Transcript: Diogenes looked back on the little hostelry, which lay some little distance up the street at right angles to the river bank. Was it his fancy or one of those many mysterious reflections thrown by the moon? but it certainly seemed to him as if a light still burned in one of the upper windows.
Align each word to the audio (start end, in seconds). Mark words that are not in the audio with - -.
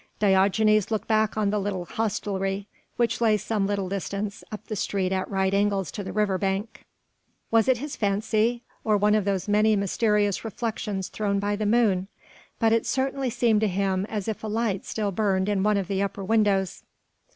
Diogenes 0.17 0.89
looked 0.89 1.07
back 1.07 1.37
on 1.37 1.51
the 1.51 1.59
little 1.59 1.85
hostelry, 1.85 2.65
which 2.95 3.21
lay 3.21 3.37
some 3.37 3.67
little 3.67 3.87
distance 3.87 4.43
up 4.51 4.65
the 4.65 4.75
street 4.75 5.11
at 5.11 5.29
right 5.29 5.53
angles 5.53 5.91
to 5.91 6.03
the 6.03 6.11
river 6.11 6.39
bank. 6.39 6.83
Was 7.51 7.67
it 7.67 7.77
his 7.77 7.95
fancy 7.95 8.63
or 8.83 8.97
one 8.97 9.13
of 9.13 9.25
those 9.25 9.47
many 9.47 9.75
mysterious 9.75 10.43
reflections 10.43 11.07
thrown 11.07 11.37
by 11.37 11.55
the 11.55 11.67
moon? 11.67 12.07
but 12.57 12.73
it 12.73 12.87
certainly 12.87 13.29
seemed 13.29 13.61
to 13.61 13.67
him 13.67 14.07
as 14.09 14.27
if 14.27 14.43
a 14.43 14.47
light 14.47 14.85
still 14.85 15.11
burned 15.11 15.47
in 15.47 15.61
one 15.61 15.77
of 15.77 15.87
the 15.87 16.01
upper 16.01 16.23
windows. 16.25 16.81